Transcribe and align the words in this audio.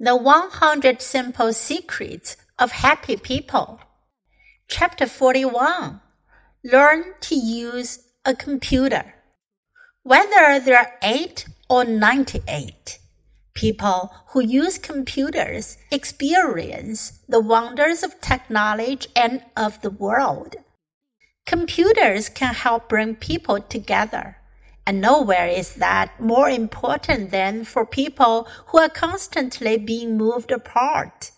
The 0.00 0.16
100 0.16 1.00
Simple 1.00 1.52
Secrets 1.52 2.36
of 2.58 2.72
Happy 2.72 3.16
People. 3.16 3.78
Chapter 4.66 5.06
41 5.06 6.00
Learn 6.64 7.14
to 7.20 7.36
use 7.36 8.00
a 8.24 8.34
computer. 8.34 9.14
Whether 10.02 10.58
there 10.58 10.78
are 10.78 10.94
8 11.00 11.46
or 11.70 11.84
98, 11.84 12.98
people 13.54 14.12
who 14.30 14.40
use 14.42 14.78
computers 14.78 15.78
experience 15.92 17.20
the 17.28 17.40
wonders 17.40 18.02
of 18.02 18.20
technology 18.20 19.08
and 19.14 19.44
of 19.56 19.80
the 19.82 19.90
world. 19.90 20.56
Computers 21.46 22.28
can 22.28 22.52
help 22.52 22.88
bring 22.88 23.14
people 23.14 23.60
together 23.60 24.38
and 24.86 25.00
nowhere 25.00 25.48
is 25.48 25.74
that 25.74 26.20
more 26.20 26.48
important 26.48 27.30
than 27.30 27.64
for 27.64 27.86
people 27.86 28.46
who 28.66 28.78
are 28.78 28.88
constantly 28.88 29.78
being 29.78 30.16
moved 30.16 30.50
apart. 30.50 31.30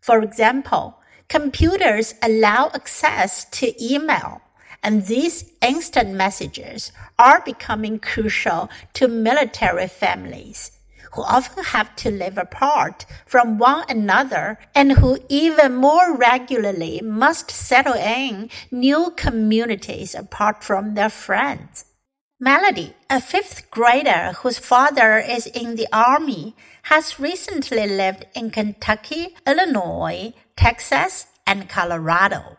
For 0.00 0.20
example, 0.22 1.00
computers 1.28 2.14
allow 2.22 2.70
access 2.74 3.44
to 3.46 3.72
email, 3.82 4.42
and 4.82 5.06
these 5.06 5.50
instant 5.62 6.10
messages 6.10 6.92
are 7.18 7.40
becoming 7.40 7.98
crucial 7.98 8.68
to 8.92 9.08
military 9.08 9.88
families 9.88 10.72
who 11.14 11.22
often 11.22 11.62
have 11.64 11.94
to 11.96 12.10
live 12.10 12.36
apart 12.36 13.06
from 13.24 13.56
one 13.56 13.84
another 13.88 14.58
and 14.74 14.92
who 14.92 15.16
even 15.28 15.74
more 15.74 16.16
regularly 16.16 17.00
must 17.02 17.50
settle 17.50 17.94
in 17.94 18.50
new 18.70 19.12
communities 19.16 20.14
apart 20.14 20.62
from 20.62 20.94
their 20.94 21.08
friends. 21.08 21.84
Melody, 22.40 22.94
a 23.08 23.20
fifth 23.20 23.70
grader 23.70 24.32
whose 24.38 24.58
father 24.58 25.18
is 25.18 25.46
in 25.46 25.76
the 25.76 25.86
army, 25.92 26.56
has 26.82 27.20
recently 27.20 27.86
lived 27.86 28.26
in 28.34 28.50
Kentucky, 28.50 29.36
Illinois, 29.46 30.34
Texas, 30.56 31.28
and 31.46 31.68
Colorado. 31.68 32.56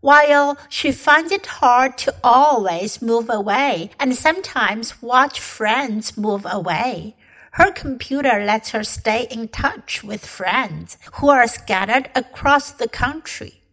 While 0.00 0.58
she 0.68 0.90
finds 0.90 1.30
it 1.30 1.46
hard 1.46 1.96
to 1.98 2.14
always 2.24 3.00
move 3.00 3.30
away 3.30 3.90
and 4.00 4.16
sometimes 4.16 5.00
watch 5.00 5.38
friends 5.38 6.18
move 6.18 6.44
away, 6.44 7.14
her 7.52 7.70
computer 7.70 8.44
lets 8.44 8.70
her 8.70 8.82
stay 8.82 9.28
in 9.30 9.46
touch 9.46 10.02
with 10.02 10.26
friends 10.26 10.98
who 11.14 11.28
are 11.28 11.46
scattered 11.46 12.10
across 12.16 12.72
the 12.72 12.88
country. 12.88 13.63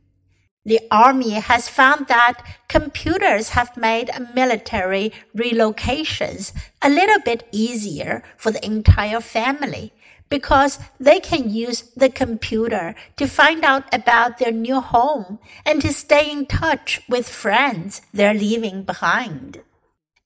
The 0.63 0.79
army 0.91 1.31
has 1.31 1.67
found 1.67 2.07
that 2.07 2.43
computers 2.67 3.49
have 3.49 3.75
made 3.75 4.11
military 4.35 5.11
relocations 5.35 6.53
a 6.81 6.89
little 6.89 7.19
bit 7.19 7.47
easier 7.51 8.23
for 8.37 8.51
the 8.51 8.63
entire 8.63 9.21
family 9.21 9.91
because 10.29 10.79
they 10.99 11.19
can 11.19 11.49
use 11.49 11.81
the 11.95 12.09
computer 12.09 12.95
to 13.17 13.27
find 13.27 13.63
out 13.65 13.83
about 13.93 14.37
their 14.37 14.51
new 14.51 14.79
home 14.79 15.39
and 15.65 15.81
to 15.81 15.91
stay 15.91 16.31
in 16.31 16.45
touch 16.45 17.01
with 17.09 17.27
friends 17.27 18.01
they're 18.13 18.33
leaving 18.33 18.83
behind. 18.83 19.61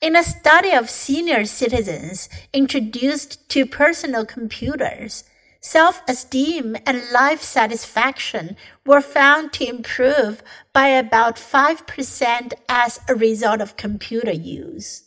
In 0.01 0.15
a 0.15 0.23
study 0.23 0.71
of 0.71 0.89
senior 0.89 1.45
citizens 1.45 2.29
introduced 2.53 3.49
to 3.49 3.65
personal 3.65 4.25
computers, 4.25 5.23
self-esteem 5.65 6.77
and 6.85 7.01
life 7.11 7.41
satisfaction 7.41 8.55
were 8.85 9.01
found 9.01 9.51
to 9.51 9.67
improve 9.67 10.43
by 10.73 10.89
about 10.89 11.37
5% 11.37 12.53
as 12.69 12.99
a 13.09 13.15
result 13.15 13.59
of 13.61 13.75
computer 13.75 14.31
use. 14.31 15.05